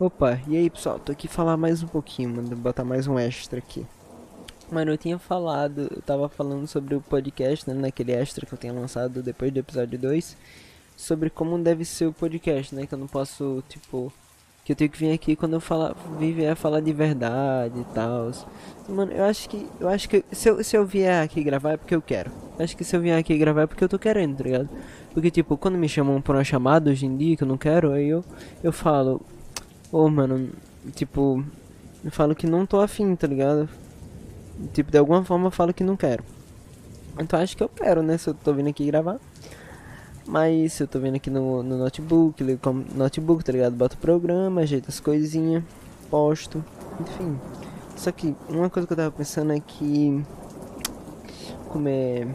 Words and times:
Opa, 0.00 0.40
e 0.48 0.56
aí 0.56 0.70
pessoal, 0.70 0.98
tô 0.98 1.12
aqui 1.12 1.28
falar 1.28 1.58
mais 1.58 1.82
um 1.82 1.86
pouquinho, 1.86 2.30
mano, 2.30 2.56
botar 2.56 2.86
mais 2.86 3.06
um 3.06 3.18
extra 3.18 3.58
aqui. 3.58 3.86
Mano, 4.72 4.92
eu 4.92 4.96
tinha 4.96 5.18
falado, 5.18 5.88
eu 5.94 6.00
tava 6.00 6.26
falando 6.26 6.66
sobre 6.66 6.94
o 6.94 7.02
podcast, 7.02 7.68
né, 7.68 7.74
naquele 7.74 8.12
extra 8.12 8.46
que 8.46 8.54
eu 8.54 8.58
tinha 8.58 8.72
lançado 8.72 9.22
depois 9.22 9.52
do 9.52 9.58
episódio 9.58 9.98
2, 9.98 10.38
sobre 10.96 11.28
como 11.28 11.58
deve 11.58 11.84
ser 11.84 12.06
o 12.06 12.14
podcast, 12.14 12.74
né, 12.74 12.86
que 12.86 12.94
eu 12.94 12.98
não 12.98 13.06
posso, 13.06 13.62
tipo, 13.68 14.10
que 14.64 14.72
eu 14.72 14.76
tenho 14.76 14.88
que 14.88 14.96
vir 14.96 15.12
aqui 15.12 15.36
quando 15.36 15.52
eu 15.52 15.60
falar, 15.60 15.94
viver 16.18 16.48
a 16.48 16.56
falar 16.56 16.80
de 16.80 16.94
verdade 16.94 17.78
e 17.78 17.94
tal. 17.94 18.30
Mano, 18.88 19.12
eu 19.12 19.24
acho 19.24 19.50
que, 19.50 19.68
eu 19.78 19.86
acho 19.86 20.08
que 20.08 20.24
se 20.32 20.48
eu, 20.48 20.64
se 20.64 20.78
eu 20.78 20.86
vier 20.86 21.22
aqui 21.22 21.44
gravar 21.44 21.72
é 21.72 21.76
porque 21.76 21.94
eu 21.94 22.00
quero. 22.00 22.30
Acho 22.58 22.74
que 22.74 22.84
se 22.84 22.96
eu 22.96 23.02
vier 23.02 23.18
aqui 23.18 23.36
gravar 23.36 23.62
é 23.62 23.66
porque 23.66 23.84
eu 23.84 23.88
tô 23.88 23.98
querendo, 23.98 24.38
tá 24.38 24.44
ligado? 24.44 24.70
Porque, 25.12 25.30
tipo, 25.30 25.58
quando 25.58 25.76
me 25.76 25.90
chamam 25.90 26.22
por 26.22 26.34
uma 26.36 26.44
chamada 26.44 26.90
hoje 26.90 27.04
em 27.04 27.14
dia 27.18 27.36
que 27.36 27.42
eu 27.42 27.48
não 27.48 27.58
quero, 27.58 27.92
aí 27.92 28.08
eu, 28.08 28.24
eu 28.64 28.72
falo, 28.72 29.20
Ô, 29.92 30.04
oh, 30.04 30.08
mano, 30.08 30.50
tipo, 30.94 31.44
eu 32.04 32.10
falo 32.12 32.34
que 32.34 32.46
não 32.46 32.64
tô 32.64 32.80
afim, 32.80 33.16
tá 33.16 33.26
ligado? 33.26 33.68
Tipo, 34.72 34.90
de 34.90 34.98
alguma 34.98 35.24
forma 35.24 35.48
eu 35.48 35.50
falo 35.50 35.74
que 35.74 35.82
não 35.82 35.96
quero. 35.96 36.22
Então 37.18 37.40
acho 37.40 37.56
que 37.56 37.62
eu 37.62 37.68
quero, 37.68 38.02
né? 38.02 38.16
Se 38.16 38.30
eu 38.30 38.34
tô 38.34 38.52
vindo 38.52 38.68
aqui 38.68 38.86
gravar. 38.86 39.18
Mas 40.26 40.74
se 40.74 40.84
eu 40.84 40.86
tô 40.86 41.00
vindo 41.00 41.16
aqui 41.16 41.28
no, 41.28 41.62
no 41.62 41.76
notebook, 41.76 42.42
ligo 42.42 42.60
notebook, 42.94 43.42
tá 43.42 43.50
ligado? 43.50 43.74
Boto 43.74 43.96
o 43.96 43.98
programa, 43.98 44.60
ajeito 44.60 44.88
as 44.88 45.00
coisinhas, 45.00 45.64
posto, 46.08 46.64
enfim. 47.00 47.36
Só 47.96 48.12
que 48.12 48.36
uma 48.48 48.70
coisa 48.70 48.86
que 48.86 48.92
eu 48.92 48.96
tava 48.96 49.10
pensando 49.10 49.52
é 49.52 49.58
que. 49.58 50.24
Como 51.68 51.88
é. 51.88 52.28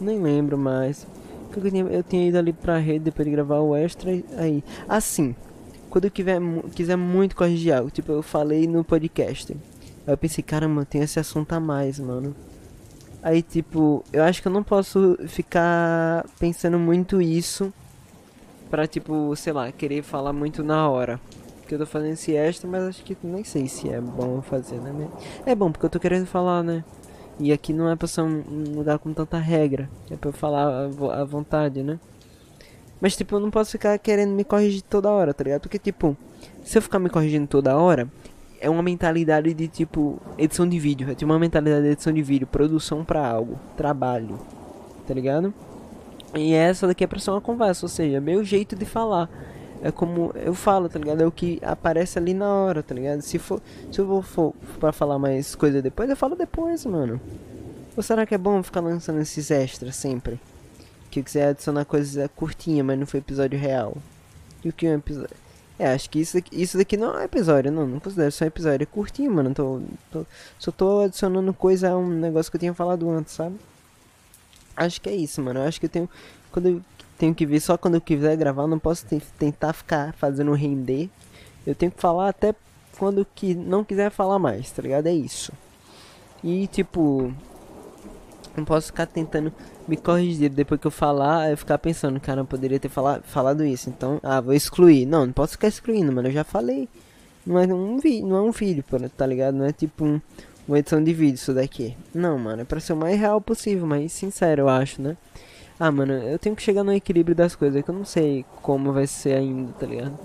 Nem 0.00 0.20
lembro 0.20 0.58
mais. 0.58 1.06
Eu 1.54 1.70
tinha, 1.70 1.84
eu 1.84 2.02
tinha 2.02 2.28
ido 2.28 2.38
ali 2.38 2.52
pra 2.52 2.78
rede 2.78 3.04
depois 3.04 3.24
de 3.24 3.30
gravar 3.32 3.60
o 3.60 3.76
extra. 3.76 4.10
Aí. 4.36 4.64
Assim, 4.88 5.34
quando 5.90 6.04
eu 6.06 6.10
quiser, 6.10 6.96
muito 6.96 7.36
corrigir 7.36 7.74
algo, 7.74 7.90
tipo, 7.90 8.12
eu 8.12 8.22
falei 8.22 8.66
no 8.66 8.84
podcast. 8.84 9.52
Aí 10.06 10.14
eu 10.14 10.16
pensei, 10.16 10.42
caramba, 10.42 10.84
tem 10.84 11.02
esse 11.02 11.18
assunto 11.18 11.52
a 11.52 11.60
mais, 11.60 11.98
mano. 11.98 12.34
Aí, 13.22 13.42
tipo, 13.42 14.02
eu 14.12 14.22
acho 14.22 14.40
que 14.40 14.48
eu 14.48 14.52
não 14.52 14.62
posso 14.62 15.18
ficar 15.26 16.24
pensando 16.38 16.78
muito 16.78 17.20
isso 17.20 17.70
pra, 18.70 18.86
tipo, 18.86 19.34
sei 19.36 19.52
lá, 19.52 19.70
querer 19.70 20.02
falar 20.02 20.32
muito 20.32 20.62
na 20.64 20.88
hora. 20.88 21.20
Que 21.68 21.74
eu 21.74 21.78
tô 21.78 21.86
fazendo 21.86 22.12
esse 22.12 22.34
extra, 22.34 22.68
mas 22.68 22.82
acho 22.84 23.04
que 23.04 23.16
nem 23.22 23.44
sei 23.44 23.68
se 23.68 23.88
é 23.88 24.00
bom 24.00 24.40
fazer, 24.40 24.80
né? 24.80 25.08
É 25.44 25.54
bom, 25.54 25.70
porque 25.70 25.84
eu 25.86 25.90
tô 25.90 26.00
querendo 26.00 26.26
falar, 26.26 26.62
né? 26.62 26.82
E 27.38 27.52
aqui 27.52 27.72
não 27.72 27.88
é 27.90 27.96
pra 27.96 28.08
ser 28.08 28.22
um 28.22 28.42
lugar 28.74 28.98
com 28.98 29.12
tanta 29.12 29.38
regra. 29.38 29.88
É 30.10 30.16
pra 30.16 30.30
eu 30.30 30.32
falar 30.32 30.86
à 31.12 31.24
vontade, 31.24 31.82
né? 31.82 32.00
Mas, 33.00 33.16
tipo, 33.16 33.36
eu 33.36 33.40
não 33.40 33.50
posso 33.50 33.72
ficar 33.72 33.98
querendo 33.98 34.32
me 34.32 34.44
corrigir 34.44 34.82
toda 34.82 35.10
hora, 35.10 35.32
tá 35.32 35.42
ligado? 35.42 35.62
Porque, 35.62 35.78
tipo, 35.78 36.16
se 36.62 36.76
eu 36.76 36.82
ficar 36.82 36.98
me 36.98 37.08
corrigindo 37.08 37.46
toda 37.46 37.76
hora, 37.76 38.08
é 38.60 38.68
uma 38.68 38.82
mentalidade 38.82 39.54
de, 39.54 39.66
tipo, 39.68 40.20
edição 40.36 40.68
de 40.68 40.78
vídeo. 40.78 41.10
É 41.10 41.14
tipo 41.14 41.30
uma 41.30 41.38
mentalidade 41.38 41.82
de 41.82 41.92
edição 41.92 42.12
de 42.12 42.22
vídeo, 42.22 42.46
produção 42.46 43.04
pra 43.04 43.26
algo, 43.26 43.58
trabalho, 43.76 44.38
tá 45.06 45.14
ligado? 45.14 45.52
E 46.34 46.52
essa 46.52 46.86
daqui 46.86 47.02
é 47.02 47.06
pra 47.06 47.18
ser 47.18 47.30
uma 47.30 47.40
conversa, 47.40 47.86
ou 47.86 47.88
seja, 47.88 48.18
é 48.18 48.20
meu 48.20 48.44
jeito 48.44 48.76
de 48.76 48.84
falar. 48.84 49.28
É 49.82 49.90
como 49.90 50.30
eu 50.34 50.52
falo, 50.52 50.90
tá 50.90 50.98
ligado? 50.98 51.22
É 51.22 51.26
o 51.26 51.32
que 51.32 51.58
aparece 51.62 52.18
ali 52.18 52.34
na 52.34 52.52
hora, 52.52 52.82
tá 52.82 52.94
ligado? 52.94 53.22
Se 53.22 53.38
for, 53.38 53.62
se 53.90 53.98
eu 53.98 54.22
for 54.22 54.52
pra 54.78 54.92
falar 54.92 55.18
mais 55.18 55.54
coisa 55.54 55.80
depois, 55.80 56.10
eu 56.10 56.16
falo 56.16 56.36
depois, 56.36 56.84
mano. 56.84 57.18
Ou 57.96 58.02
será 58.02 58.26
que 58.26 58.34
é 58.34 58.38
bom 58.38 58.62
ficar 58.62 58.80
lançando 58.80 59.20
esses 59.20 59.50
extras 59.50 59.96
sempre? 59.96 60.38
Que 61.10 61.20
eu 61.20 61.24
quiser 61.24 61.48
adicionar 61.48 61.84
coisa 61.84 62.28
curtinha, 62.28 62.82
mas 62.84 62.98
não 62.98 63.06
foi 63.06 63.20
episódio 63.20 63.58
real. 63.58 63.96
E 64.64 64.68
o 64.68 64.72
que 64.72 64.86
é 64.86 64.90
um 64.90 64.98
episódio? 64.98 65.36
É, 65.78 65.94
acho 65.94 66.10
que 66.10 66.20
isso 66.20 66.34
daqui, 66.34 66.62
isso 66.62 66.76
daqui 66.76 66.96
não 66.96 67.18
é 67.18 67.24
episódio, 67.24 67.72
não, 67.72 67.86
não 67.86 67.98
considero 68.00 68.30
só 68.30 68.44
episódio, 68.44 68.82
é 68.82 68.86
curtinho, 68.86 69.32
mano. 69.32 69.54
Tô, 69.54 69.80
tô, 70.12 70.26
só 70.58 70.70
tô 70.70 71.00
adicionando 71.00 71.54
coisa 71.54 71.90
a 71.90 71.96
um 71.96 72.06
negócio 72.06 72.50
que 72.50 72.56
eu 72.56 72.60
tinha 72.60 72.74
falado 72.74 73.08
antes, 73.08 73.32
sabe? 73.32 73.56
Acho 74.76 75.00
que 75.00 75.08
é 75.08 75.14
isso, 75.14 75.40
mano. 75.42 75.60
Eu 75.60 75.64
acho 75.66 75.80
que 75.80 75.86
eu 75.86 75.90
tenho. 75.90 76.08
Quando 76.52 76.68
eu 76.68 76.82
tenho 77.16 77.34
que 77.34 77.46
ver 77.46 77.60
só 77.60 77.78
quando 77.78 77.94
eu 77.94 78.00
quiser 78.00 78.36
gravar, 78.36 78.62
eu 78.62 78.68
não 78.68 78.78
posso 78.78 79.06
tentar 79.38 79.72
ficar 79.72 80.12
fazendo 80.14 80.52
render. 80.52 81.08
Eu 81.66 81.74
tenho 81.74 81.92
que 81.92 82.00
falar 82.00 82.28
até 82.28 82.54
quando 82.98 83.26
que 83.34 83.54
não 83.54 83.82
quiser 83.82 84.10
falar 84.10 84.38
mais, 84.38 84.70
tá 84.70 84.82
ligado? 84.82 85.06
É 85.06 85.12
isso. 85.12 85.50
E 86.44 86.66
tipo, 86.66 87.32
não 88.56 88.64
posso 88.64 88.88
ficar 88.88 89.06
tentando 89.06 89.52
me 89.86 89.96
corrigir 89.96 90.50
depois 90.50 90.80
que 90.80 90.86
eu 90.86 90.90
falar, 90.90 91.50
eu 91.50 91.56
ficar 91.56 91.78
pensando, 91.78 92.20
cara, 92.20 92.40
eu 92.40 92.44
poderia 92.44 92.78
ter 92.78 92.88
falado, 92.88 93.22
falado 93.22 93.64
isso, 93.64 93.88
então, 93.88 94.20
ah, 94.22 94.40
vou 94.40 94.54
excluir. 94.54 95.06
Não, 95.06 95.26
não 95.26 95.32
posso 95.32 95.52
ficar 95.52 95.68
excluindo, 95.68 96.12
mano, 96.12 96.28
eu 96.28 96.32
já 96.32 96.44
falei. 96.44 96.88
Não 97.46 97.58
é 97.58 97.66
um 97.66 97.98
vídeo, 97.98 98.26
não 98.26 98.36
é 98.36 98.42
um 98.42 98.50
vídeo, 98.50 98.84
tá 99.16 99.26
ligado? 99.26 99.54
Não 99.54 99.64
é 99.64 99.72
tipo 99.72 100.04
um, 100.04 100.20
uma 100.68 100.78
edição 100.78 101.02
de 101.02 101.12
vídeo 101.12 101.34
isso 101.34 101.54
daqui. 101.54 101.96
Não, 102.14 102.38
mano, 102.38 102.62
é 102.62 102.64
pra 102.64 102.80
ser 102.80 102.92
o 102.92 102.96
mais 102.96 103.18
real 103.18 103.40
possível, 103.40 103.86
mas 103.86 104.12
sincero, 104.12 104.62
eu 104.62 104.68
acho, 104.68 105.00
né? 105.00 105.16
Ah, 105.78 105.90
mano, 105.90 106.12
eu 106.12 106.38
tenho 106.38 106.54
que 106.54 106.62
chegar 106.62 106.84
no 106.84 106.92
equilíbrio 106.92 107.34
das 107.34 107.56
coisas, 107.56 107.82
que 107.82 107.90
eu 107.90 107.94
não 107.94 108.04
sei 108.04 108.44
como 108.60 108.92
vai 108.92 109.06
ser 109.06 109.34
ainda, 109.34 109.72
tá 109.72 109.86
ligado? 109.86 110.18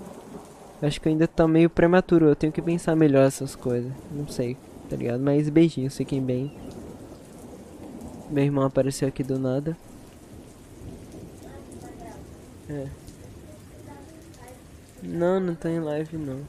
Acho 0.82 1.00
que 1.00 1.08
ainda 1.08 1.26
tá 1.26 1.48
meio 1.48 1.70
prematuro, 1.70 2.26
eu 2.26 2.36
tenho 2.36 2.52
que 2.52 2.60
pensar 2.60 2.94
melhor 2.94 3.26
essas 3.26 3.56
coisas. 3.56 3.90
Não 4.12 4.28
sei, 4.28 4.56
tá 4.90 4.96
ligado? 4.96 5.20
Mas 5.22 5.48
beijinhos, 5.48 5.96
fiquem 5.96 6.22
bem. 6.22 6.52
Meu 8.28 8.44
irmão 8.44 8.64
apareceu 8.64 9.08
aqui 9.08 9.22
do 9.22 9.38
nada. 9.38 9.76
É. 12.68 12.88
Não, 15.02 15.38
não 15.38 15.54
tá 15.54 15.70
em 15.70 15.78
live 15.78 16.16
não. 16.16 16.40